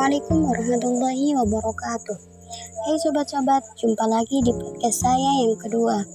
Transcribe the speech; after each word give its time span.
Assalamualaikum 0.00 0.48
warahmatullahi 0.48 1.28
wabarakatuh. 1.36 2.16
Hai 2.88 2.96
sobat-sobat, 3.04 3.60
jumpa 3.76 4.08
lagi 4.08 4.40
di 4.40 4.48
podcast 4.48 5.04
saya 5.04 5.44
yang 5.44 5.60
kedua. 5.60 6.08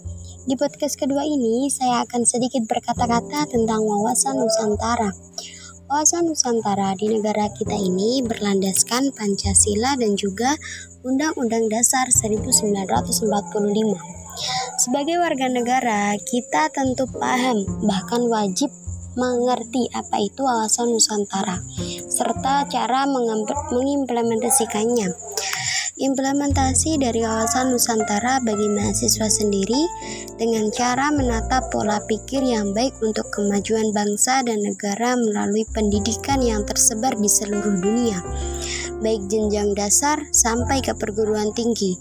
Di 0.49 0.57
podcast 0.57 0.97
kedua 0.97 1.21
ini, 1.21 1.69
saya 1.69 2.01
akan 2.01 2.25
sedikit 2.25 2.65
berkata-kata 2.65 3.45
tentang 3.45 3.85
wawasan 3.85 4.41
Nusantara. 4.41 5.13
Wawasan 5.85 6.25
Nusantara 6.25 6.97
di 6.97 7.13
negara 7.13 7.45
kita 7.53 7.77
ini 7.77 8.25
berlandaskan 8.25 9.13
Pancasila 9.13 9.93
dan 10.01 10.17
juga 10.17 10.57
Undang-Undang 11.05 11.69
Dasar 11.69 12.09
1945. 12.09 13.21
Sebagai 14.81 15.21
warga 15.21 15.45
negara, 15.45 16.17
kita 16.25 16.73
tentu 16.73 17.05
paham, 17.13 17.85
bahkan 17.85 18.25
wajib 18.33 18.73
mengerti 19.13 19.93
apa 19.93 20.25
itu 20.25 20.41
wawasan 20.41 20.89
Nusantara, 20.89 21.61
serta 22.15 22.63
cara 22.71 23.03
mengimplementasikannya. 23.75 25.11
Implementasi 25.95 26.99
dari 26.99 27.23
wawasan 27.23 27.71
Nusantara 27.71 28.43
bagi 28.43 28.67
mahasiswa 28.67 29.31
sendiri 29.31 29.79
dengan 30.35 30.67
cara 30.75 31.07
menata 31.07 31.63
pola 31.71 32.03
pikir 32.03 32.43
yang 32.43 32.75
baik 32.75 32.91
untuk 32.99 33.23
kemajuan 33.31 33.95
bangsa 33.95 34.43
dan 34.43 34.59
negara 34.59 35.15
melalui 35.15 35.63
pendidikan 35.71 36.43
yang 36.43 36.67
tersebar 36.67 37.15
di 37.15 37.31
seluruh 37.31 37.79
dunia, 37.79 38.19
baik 38.99 39.23
jenjang 39.31 39.71
dasar 39.71 40.19
sampai 40.35 40.83
ke 40.83 40.91
perguruan 40.99 41.55
tinggi. 41.55 41.95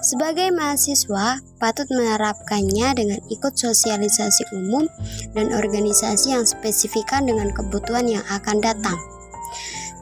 Sebagai 0.00 0.48
mahasiswa, 0.48 1.44
patut 1.60 1.84
menerapkannya 1.92 2.96
dengan 2.96 3.20
ikut 3.28 3.52
sosialisasi 3.60 4.56
umum 4.56 4.88
dan 5.36 5.52
organisasi 5.52 6.32
yang 6.32 6.48
spesifikan 6.48 7.28
dengan 7.28 7.52
kebutuhan 7.52 8.08
yang 8.08 8.24
akan 8.32 8.56
datang. 8.64 9.17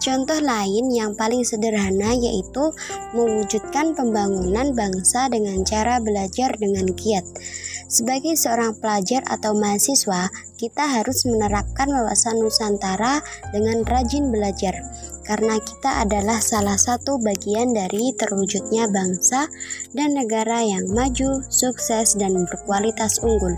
Contoh 0.07 0.39
lain 0.39 0.95
yang 0.95 1.19
paling 1.19 1.43
sederhana 1.43 2.15
yaitu 2.15 2.71
mewujudkan 3.11 3.91
pembangunan 3.99 4.71
bangsa 4.71 5.27
dengan 5.27 5.67
cara 5.67 5.99
belajar 5.99 6.55
dengan 6.63 6.87
giat. 6.95 7.27
Sebagai 7.91 8.39
seorang 8.39 8.79
pelajar 8.79 9.27
atau 9.27 9.59
mahasiswa, 9.59 10.31
kita 10.55 10.85
harus 10.87 11.27
menerapkan 11.27 11.91
wawasan 11.91 12.39
Nusantara 12.39 13.19
dengan 13.51 13.83
rajin 13.87 14.31
belajar, 14.31 14.79
karena 15.23 15.59
kita 15.59 16.03
adalah 16.03 16.43
salah 16.43 16.75
satu 16.79 17.19
bagian 17.23 17.75
dari 17.75 18.11
terwujudnya 18.15 18.91
bangsa 18.91 19.47
dan 19.95 20.19
negara 20.19 20.67
yang 20.67 20.87
maju, 20.91 21.43
sukses, 21.47 22.19
dan 22.19 22.47
berkualitas 22.47 23.23
unggul. 23.23 23.55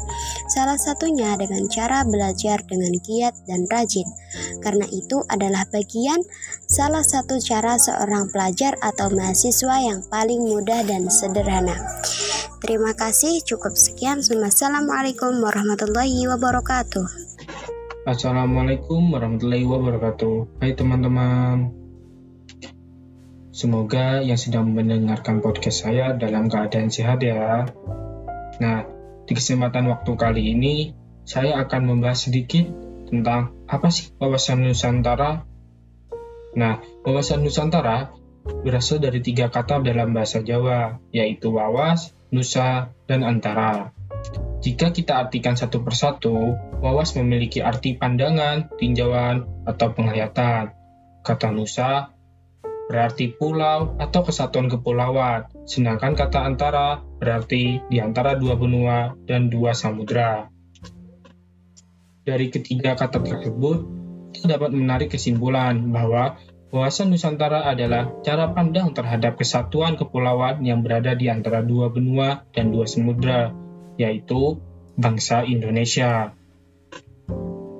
Salah 0.59 0.75
satunya 0.75 1.39
dengan 1.39 1.70
cara 1.70 2.03
belajar 2.03 2.59
dengan 2.67 2.91
giat 2.98 3.31
dan 3.47 3.70
rajin, 3.70 4.11
karena 4.59 4.91
itu 4.91 5.23
adalah 5.31 5.62
bagian 5.70 6.19
salah 6.67 7.06
satu 7.06 7.39
cara 7.39 7.78
seorang 7.78 8.27
pelajar 8.34 8.75
atau 8.83 9.06
mahasiswa 9.06 9.79
yang 9.79 10.03
paling 10.11 10.42
mudah 10.42 10.83
dan 10.83 11.06
sederhana. 11.14 11.79
Terima 12.59 12.91
kasih, 12.91 13.39
cukup 13.47 13.79
sekian. 13.79 14.19
Wassalamualaikum 14.19 15.39
warahmatullahi 15.39 16.27
wabarakatuh. 16.27 17.06
Assalamualaikum 18.11 19.14
warahmatullahi 19.14 19.62
wabarakatuh. 19.62 20.59
Hai 20.59 20.75
teman-teman. 20.75 21.70
Semoga 23.55 24.27
yang 24.27 24.34
sedang 24.34 24.75
mendengarkan 24.75 25.39
podcast 25.39 25.86
saya 25.86 26.19
dalam 26.19 26.51
keadaan 26.51 26.91
sehat 26.91 27.23
ya. 27.23 27.62
Nah, 28.59 28.98
di 29.29 29.37
kesempatan 29.37 29.93
waktu 29.93 30.12
kali 30.17 30.57
ini 30.57 30.97
saya 31.29 31.61
akan 31.61 31.84
membahas 31.84 32.33
sedikit 32.33 32.65
tentang 33.12 33.53
apa 33.69 33.93
sih 33.93 34.09
wawasan 34.17 34.65
Nusantara. 34.65 35.45
Nah, 36.57 36.81
wawasan 37.05 37.45
Nusantara 37.45 38.17
berasal 38.65 39.05
dari 39.05 39.20
tiga 39.20 39.53
kata 39.53 39.85
dalam 39.85 40.17
bahasa 40.17 40.41
Jawa, 40.41 40.97
yaitu 41.13 41.52
wawas, 41.52 42.17
nusa, 42.33 42.97
dan 43.05 43.20
antara. 43.20 43.92
Jika 44.64 44.91
kita 44.91 45.20
artikan 45.20 45.55
satu 45.55 45.85
persatu, 45.85 46.57
wawas 46.81 47.13
memiliki 47.14 47.61
arti 47.61 47.95
pandangan, 48.01 48.73
tinjauan, 48.81 49.45
atau 49.69 49.92
penglihatan. 49.92 50.73
Kata 51.20 51.52
Nusa 51.52 52.17
berarti 52.89 53.37
pulau 53.37 53.95
atau 54.01 54.25
kesatuan 54.25 54.73
kepulauan, 54.73 55.45
sedangkan 55.69 56.17
kata 56.17 56.41
antara 56.41 57.05
berarti 57.21 57.85
di 57.93 58.01
antara 58.01 58.35
dua 58.35 58.57
benua 58.57 59.13
dan 59.29 59.53
dua 59.53 59.77
samudra. 59.77 60.49
Dari 62.25 62.49
ketiga 62.49 62.97
kata 62.97 63.21
tersebut, 63.21 63.79
kita 64.33 64.57
dapat 64.57 64.73
menarik 64.73 65.13
kesimpulan 65.13 65.93
bahwa 65.93 66.41
wawasan 66.73 67.13
Nusantara 67.13 67.69
adalah 67.69 68.13
cara 68.25 68.53
pandang 68.53 68.93
terhadap 68.97 69.37
kesatuan 69.37 69.97
kepulauan 69.97 70.65
yang 70.65 70.81
berada 70.81 71.13
di 71.13 71.29
antara 71.29 71.61
dua 71.61 71.93
benua 71.93 72.49
dan 72.57 72.73
dua 72.73 72.89
samudra, 72.89 73.53
yaitu 74.01 74.61
bangsa 74.97 75.45
Indonesia. 75.45 76.33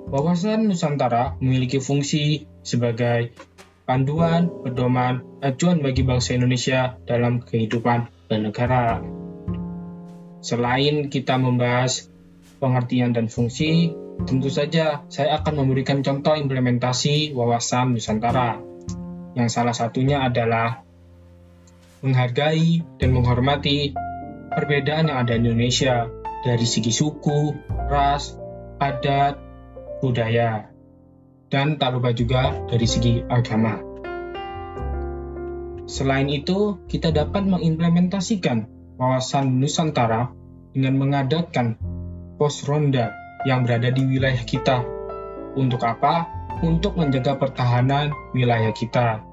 Wawasan 0.09 0.73
Nusantara 0.73 1.37
memiliki 1.37 1.85
fungsi 1.85 2.49
sebagai 2.65 3.37
panduan, 3.89 4.53
pedoman, 4.61 5.25
acuan 5.41 5.81
bagi 5.81 6.05
bangsa 6.05 6.37
Indonesia 6.37 7.01
dalam 7.09 7.41
kehidupan 7.41 8.29
bernegara. 8.29 9.01
Selain 10.45 11.09
kita 11.09 11.41
membahas 11.41 12.13
pengertian 12.61 13.17
dan 13.17 13.33
fungsi, 13.33 13.97
tentu 14.29 14.53
saja 14.53 15.09
saya 15.09 15.41
akan 15.41 15.65
memberikan 15.65 16.05
contoh 16.05 16.37
implementasi 16.37 17.33
wawasan 17.33 17.97
Nusantara. 17.97 18.61
Yang 19.33 19.49
salah 19.57 19.73
satunya 19.73 20.21
adalah 20.21 20.85
menghargai 22.05 22.85
dan 23.01 23.17
menghormati 23.17 23.97
perbedaan 24.53 25.09
yang 25.09 25.19
ada 25.25 25.33
di 25.33 25.49
Indonesia 25.49 26.13
dari 26.45 26.67
segi 26.69 26.93
suku, 26.93 27.57
ras, 27.89 28.37
adat, 28.79 29.41
budaya, 30.05 30.69
dan 31.49 31.81
tak 31.81 31.97
lupa 31.97 32.13
juga 32.13 32.57
dari 32.69 32.85
segi 32.85 33.25
agama. 33.29 33.81
Selain 35.89 36.29
itu, 36.29 36.77
kita 36.85 37.09
dapat 37.09 37.49
mengimplementasikan 37.49 38.69
wawasan 39.01 39.57
Nusantara 39.57 40.29
dengan 40.77 41.01
mengadakan 41.01 41.81
pos 42.37 42.69
ronda 42.69 43.17
yang 43.49 43.65
berada 43.65 43.89
di 43.89 44.05
wilayah 44.05 44.45
kita. 44.45 44.85
Untuk 45.57 45.81
apa? 45.89 46.29
Untuk 46.61 47.01
menjaga 47.01 47.41
pertahanan 47.41 48.13
wilayah 48.37 48.75
kita. 48.77 49.25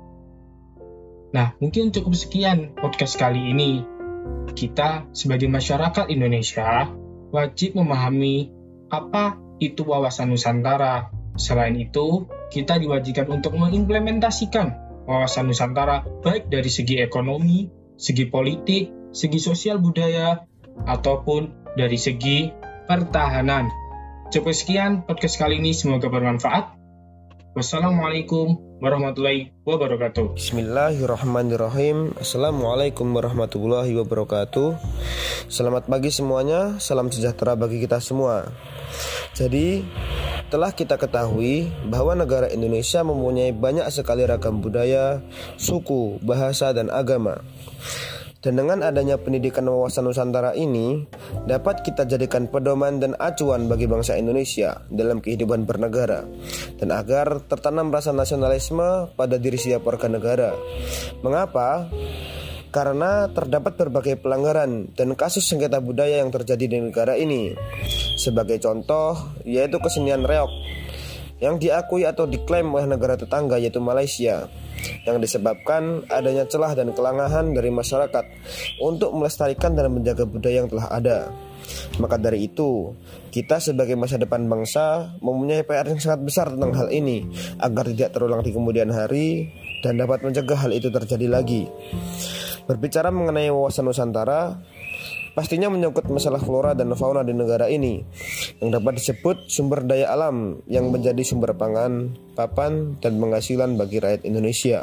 Nah, 1.36 1.52
mungkin 1.60 1.92
cukup 1.92 2.16
sekian 2.16 2.72
podcast 2.80 3.20
kali 3.20 3.52
ini 3.52 3.84
kita 4.56 5.10
sebagai 5.12 5.52
masyarakat 5.52 6.08
Indonesia 6.08 6.88
wajib 7.36 7.76
memahami 7.76 8.54
apa 8.88 9.36
itu 9.60 9.84
wawasan 9.84 10.32
Nusantara. 10.32 11.12
Selain 11.36 11.76
itu, 11.76 12.32
kita 12.48 12.80
diwajibkan 12.80 13.28
untuk 13.28 13.60
mengimplementasikan 13.60 14.72
wawasan 15.04 15.52
Nusantara 15.52 16.08
baik 16.24 16.48
dari 16.48 16.72
segi 16.72 17.04
ekonomi, 17.04 17.68
segi 18.00 18.26
politik, 18.32 19.12
segi 19.12 19.40
sosial 19.40 19.84
budaya, 19.84 20.48
ataupun 20.88 21.76
dari 21.76 22.00
segi 22.00 22.52
pertahanan. 22.88 23.68
Cukup 24.32 24.56
sekian 24.56 25.04
podcast 25.04 25.36
kali 25.36 25.60
ini, 25.60 25.76
semoga 25.76 26.08
bermanfaat. 26.08 26.76
Wassalamualaikum 27.56 28.80
warahmatullahi 28.84 29.56
wabarakatuh. 29.64 30.36
Bismillahirrahmanirrahim. 30.36 32.12
Assalamualaikum 32.20 33.12
warahmatullahi 33.16 33.96
wabarakatuh. 33.96 34.76
Selamat 35.48 35.88
pagi 35.88 36.12
semuanya. 36.12 36.76
Salam 36.84 37.08
sejahtera 37.12 37.56
bagi 37.56 37.80
kita 37.80 38.04
semua. 38.04 38.52
Jadi, 39.32 39.88
telah 40.50 40.72
kita 40.72 40.96
ketahui 41.00 41.70
bahwa 41.90 42.14
negara 42.14 42.48
Indonesia 42.52 43.02
mempunyai 43.02 43.52
banyak 43.52 43.88
sekali 43.90 44.24
ragam 44.24 44.62
budaya, 44.62 45.22
suku, 45.58 46.22
bahasa, 46.22 46.72
dan 46.72 46.94
agama. 46.94 47.42
Dan 48.46 48.62
dengan 48.62 48.86
adanya 48.86 49.18
pendidikan 49.18 49.66
wawasan 49.66 50.06
Nusantara 50.06 50.54
ini, 50.54 51.02
dapat 51.50 51.82
kita 51.82 52.06
jadikan 52.06 52.46
pedoman 52.46 53.02
dan 53.02 53.18
acuan 53.18 53.66
bagi 53.66 53.90
bangsa 53.90 54.22
Indonesia 54.22 54.86
dalam 54.94 55.18
kehidupan 55.18 55.66
bernegara, 55.66 56.30
dan 56.78 56.94
agar 56.94 57.42
tertanam 57.50 57.90
rasa 57.90 58.14
nasionalisme 58.14 59.10
pada 59.18 59.42
diri 59.42 59.58
setiap 59.58 59.90
warga 59.90 60.06
negara. 60.06 60.54
Mengapa? 61.26 61.90
Karena 62.76 63.32
terdapat 63.32 63.80
berbagai 63.80 64.20
pelanggaran 64.20 64.92
dan 65.00 65.16
kasus 65.16 65.48
sengketa 65.48 65.80
budaya 65.80 66.20
yang 66.20 66.28
terjadi 66.28 66.68
di 66.68 66.78
negara 66.92 67.16
ini. 67.16 67.56
Sebagai 68.20 68.60
contoh, 68.60 69.16
yaitu 69.48 69.80
kesenian 69.80 70.28
reok 70.28 70.52
yang 71.40 71.56
diakui 71.56 72.08
atau 72.08 72.28
diklaim 72.28 72.68
oleh 72.72 72.88
negara 72.88 73.20
tetangga 73.20 73.60
yaitu 73.60 73.84
Malaysia 73.84 74.48
yang 75.04 75.20
disebabkan 75.20 76.08
adanya 76.08 76.48
celah 76.48 76.72
dan 76.76 76.96
kelangahan 76.96 77.52
dari 77.52 77.72
masyarakat 77.72 78.24
untuk 78.80 79.12
melestarikan 79.16 79.76
dan 79.76 79.92
menjaga 79.92 80.24
budaya 80.28 80.64
yang 80.64 80.70
telah 80.72 80.88
ada. 80.92 81.18
Maka 81.98 82.20
dari 82.22 82.46
itu, 82.46 82.94
kita 83.34 83.58
sebagai 83.58 83.98
masa 83.98 84.22
depan 84.22 84.46
bangsa 84.46 85.16
mempunyai 85.24 85.66
PR 85.66 85.88
yang 85.90 85.98
sangat 85.98 86.22
besar 86.22 86.52
tentang 86.54 86.76
hal 86.78 86.88
ini 86.94 87.26
agar 87.58 87.90
tidak 87.90 88.14
terulang 88.14 88.46
di 88.46 88.52
kemudian 88.54 88.94
hari 88.94 89.50
dan 89.82 89.98
dapat 89.98 90.22
mencegah 90.22 90.60
hal 90.60 90.72
itu 90.76 90.94
terjadi 90.94 91.28
lagi. 91.32 91.66
Berbicara 92.66 93.14
mengenai 93.14 93.54
wawasan 93.54 93.86
Nusantara, 93.86 94.58
pastinya 95.38 95.70
menyangkut 95.70 96.10
masalah 96.10 96.42
flora 96.42 96.74
dan 96.74 96.90
fauna 96.98 97.22
di 97.22 97.38
negara 97.38 97.70
ini 97.70 98.02
yang 98.58 98.74
dapat 98.74 98.98
disebut 98.98 99.46
sumber 99.46 99.86
daya 99.86 100.10
alam 100.10 100.66
yang 100.66 100.90
menjadi 100.90 101.22
sumber 101.22 101.54
pangan, 101.54 102.18
papan, 102.34 102.98
dan 103.04 103.22
penghasilan 103.22 103.78
bagi 103.78 104.02
rakyat 104.02 104.26
Indonesia. 104.26 104.82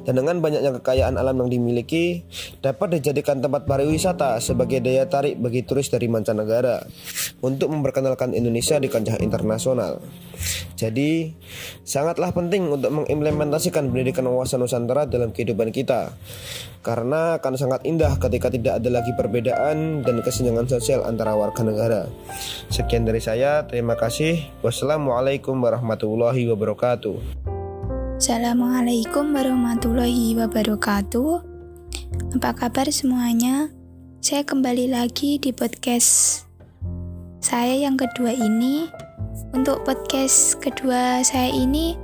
Dan 0.00 0.16
dengan 0.16 0.40
banyaknya 0.40 0.80
kekayaan 0.80 1.20
alam 1.20 1.44
yang 1.44 1.50
dimiliki, 1.52 2.24
dapat 2.64 2.98
dijadikan 2.98 3.44
tempat 3.44 3.68
pariwisata 3.68 4.40
sebagai 4.40 4.80
daya 4.80 5.04
tarik 5.06 5.36
bagi 5.36 5.60
turis 5.62 5.92
dari 5.92 6.08
mancanegara 6.08 6.80
untuk 7.44 7.68
memperkenalkan 7.68 8.32
Indonesia 8.32 8.80
di 8.80 8.88
kancah 8.88 9.20
internasional. 9.20 10.00
Jadi, 10.80 11.36
sangatlah 11.84 12.32
penting 12.32 12.72
untuk 12.72 12.88
mengimplementasikan 12.88 13.92
pendidikan 13.92 14.24
wawasan 14.24 14.64
Nusantara 14.64 15.04
dalam 15.04 15.36
kehidupan 15.36 15.68
kita. 15.68 16.16
Karena 16.80 17.36
akan 17.36 17.60
sangat 17.60 17.84
indah 17.84 18.16
ketika 18.16 18.48
tidak 18.48 18.80
ada 18.80 18.88
lagi 18.88 19.12
perbedaan 19.12 20.00
dan 20.00 20.24
kesenjangan 20.24 20.64
sosial 20.64 21.04
antara 21.04 21.36
warga 21.36 21.60
negara. 21.60 22.08
Sekian 22.72 23.04
dari 23.04 23.20
saya, 23.20 23.68
terima 23.68 24.00
kasih. 24.00 24.40
Wassalamualaikum 24.64 25.60
warahmatullahi 25.60 26.48
wabarakatuh. 26.48 27.59
Assalamualaikum 28.20 29.32
warahmatullahi 29.32 30.36
wabarakatuh. 30.36 31.40
Apa 32.36 32.52
kabar 32.52 32.92
semuanya? 32.92 33.72
Saya 34.20 34.44
kembali 34.44 34.92
lagi 34.92 35.40
di 35.40 35.56
podcast 35.56 36.44
saya 37.40 37.80
yang 37.80 37.96
kedua 37.96 38.28
ini. 38.36 38.92
Untuk 39.56 39.88
podcast 39.88 40.60
kedua 40.60 41.24
saya 41.24 41.48
ini, 41.48 41.96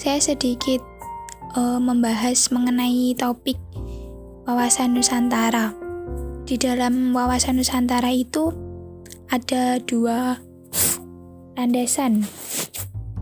saya 0.00 0.16
sedikit 0.24 0.80
uh, 1.52 1.76
membahas 1.76 2.48
mengenai 2.48 3.12
topik 3.12 3.60
wawasan 4.48 4.96
Nusantara. 4.96 5.76
Di 6.48 6.56
dalam 6.56 7.12
wawasan 7.12 7.60
Nusantara 7.60 8.08
itu 8.08 8.56
ada 9.28 9.76
dua 9.84 10.40
landasan. 11.60 12.24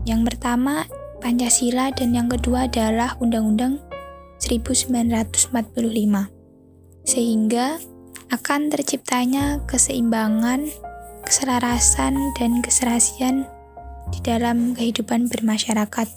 Yang 0.07 0.31
pertama 0.31 0.87
Pancasila 1.27 1.91
dan 1.91 2.15
yang 2.15 2.31
kedua 2.31 2.71
adalah 2.71 3.19
Undang-Undang 3.19 3.83
1945. 4.39 5.51
Sehingga 7.03 7.83
akan 8.31 8.71
terciptanya 8.71 9.59
keseimbangan, 9.67 10.71
keselarasan, 11.27 12.15
dan 12.39 12.63
keserasian 12.63 13.43
di 14.15 14.23
dalam 14.23 14.71
kehidupan 14.71 15.27
bermasyarakat. 15.27 16.07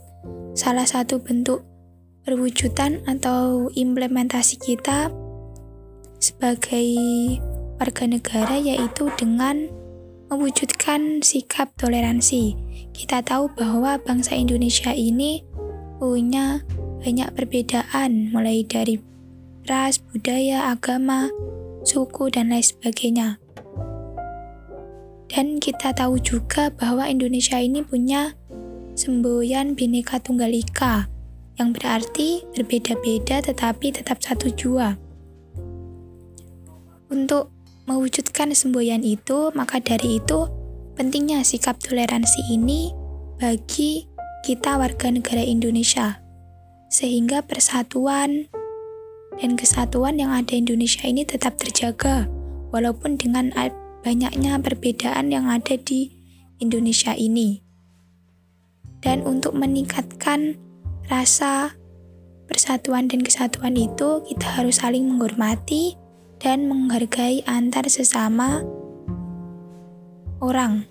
Salah 0.55 0.87
satu 0.87 1.19
bentuk 1.19 1.67
perwujudan 2.23 3.03
atau 3.11 3.67
implementasi 3.75 4.63
kita 4.63 5.11
sebagai 6.23 6.87
warga 7.83 8.07
negara 8.07 8.63
yaitu 8.63 9.11
dengan 9.19 9.75
mewujudkan 10.31 11.27
sikap 11.27 11.75
toleransi. 11.75 12.55
Kita 12.95 13.19
tahu 13.27 13.51
bahwa 13.59 13.99
bangsa 13.99 14.39
Indonesia 14.39 14.95
ini 14.95 15.43
punya 15.99 16.63
banyak 17.03 17.35
perbedaan 17.35 18.31
mulai 18.31 18.63
dari 18.63 19.03
ras, 19.67 19.99
budaya, 19.99 20.71
agama, 20.71 21.27
suku, 21.83 22.31
dan 22.31 22.55
lain 22.55 22.63
sebagainya. 22.63 23.29
Dan 25.31 25.59
kita 25.59 25.95
tahu 25.95 26.19
juga 26.23 26.71
bahwa 26.75 27.11
Indonesia 27.11 27.59
ini 27.59 27.83
punya 27.83 28.35
semboyan 28.95 29.75
Bhinneka 29.75 30.23
Tunggal 30.23 30.51
Ika 30.55 31.07
yang 31.59 31.75
berarti 31.75 32.47
berbeda-beda 32.55 33.43
tetapi 33.43 33.95
tetap 33.95 34.23
satu 34.23 34.51
jua. 34.55 34.95
Untuk 37.11 37.51
mewujudkan 37.91 38.20
semboyan 38.55 39.03
itu, 39.03 39.51
maka 39.53 39.83
dari 39.83 40.23
itu 40.23 40.47
pentingnya 40.95 41.43
sikap 41.43 41.79
toleransi 41.83 42.53
ini 42.53 42.95
bagi 43.41 44.07
kita 44.47 44.77
warga 44.81 45.13
negara 45.13 45.45
Indonesia. 45.45 46.21
Sehingga 46.91 47.47
persatuan 47.47 48.51
dan 49.39 49.55
kesatuan 49.55 50.19
yang 50.19 50.35
ada 50.35 50.59
Indonesia 50.59 51.07
ini 51.07 51.23
tetap 51.23 51.57
terjaga 51.57 52.27
walaupun 52.75 53.17
dengan 53.17 53.55
banyaknya 54.03 54.59
perbedaan 54.59 55.31
yang 55.31 55.47
ada 55.47 55.77
di 55.79 56.11
Indonesia 56.61 57.17
ini. 57.17 57.63
Dan 59.01 59.25
untuk 59.25 59.57
meningkatkan 59.57 60.61
rasa 61.09 61.73
persatuan 62.45 63.09
dan 63.09 63.25
kesatuan 63.25 63.79
itu, 63.79 64.21
kita 64.29 64.61
harus 64.61 64.85
saling 64.85 65.09
menghormati 65.09 65.97
dan 66.41 66.67
menghargai 66.67 67.45
antar 67.45 67.87
sesama 67.93 68.65
orang. 70.41 70.89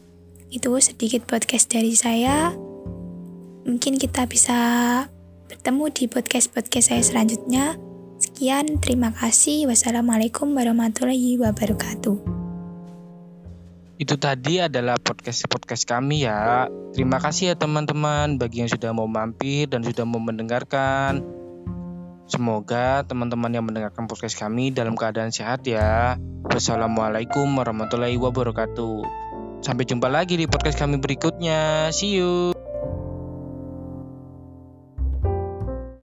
Itu 0.49 0.77
sedikit 0.81 1.25
podcast 1.25 1.69
dari 1.69 1.93
saya. 1.97 2.53
Mungkin 3.65 4.01
kita 4.01 4.25
bisa 4.29 4.57
bertemu 5.49 5.83
di 5.93 6.05
podcast-podcast 6.05 6.93
saya 6.93 7.03
selanjutnya. 7.05 7.77
Sekian, 8.21 8.81
terima 8.81 9.13
kasih. 9.13 9.69
Wassalamualaikum 9.69 10.53
warahmatullahi 10.53 11.37
wabarakatuh. 11.41 12.17
Itu 13.99 14.15
tadi 14.15 14.63
adalah 14.63 14.95
podcast-podcast 14.95 15.83
kami 15.83 16.23
ya. 16.23 16.71
Terima 16.95 17.19
kasih 17.19 17.53
ya 17.53 17.55
teman-teman 17.59 18.39
bagi 18.39 18.63
yang 18.63 18.71
sudah 18.71 18.95
mau 18.95 19.05
mampir 19.05 19.67
dan 19.67 19.83
sudah 19.83 20.07
mau 20.07 20.23
mendengarkan. 20.23 21.38
Semoga 22.29 23.01
teman-teman 23.09 23.49
yang 23.49 23.65
mendengarkan 23.65 24.05
podcast 24.05 24.37
kami 24.37 24.69
dalam 24.69 24.93
keadaan 24.93 25.33
sehat 25.33 25.65
ya. 25.65 26.13
Wassalamualaikum 26.45 27.49
warahmatullahi 27.57 28.21
wabarakatuh. 28.21 29.01
Sampai 29.65 29.89
jumpa 29.89 30.07
lagi 30.07 30.37
di 30.37 30.45
podcast 30.45 30.77
kami 30.77 31.01
berikutnya. 31.01 31.89
See 31.89 32.21
you. 32.21 32.58